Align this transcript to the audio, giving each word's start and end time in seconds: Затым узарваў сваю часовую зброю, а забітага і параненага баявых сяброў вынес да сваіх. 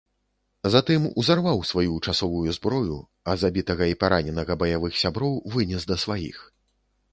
Затым 0.75 1.01
узарваў 1.23 1.59
сваю 1.71 1.93
часовую 2.07 2.49
зброю, 2.57 2.97
а 3.33 3.37
забітага 3.43 3.83
і 3.93 3.99
параненага 4.07 4.59
баявых 4.63 4.99
сяброў 5.05 5.39
вынес 5.57 5.89
да 5.93 6.03
сваіх. 6.05 6.45